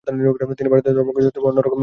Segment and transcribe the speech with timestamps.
[0.57, 1.79] তিনি ভারতীয় ধর্মগুরুদের থেকে অন্যরকম ছিলেন।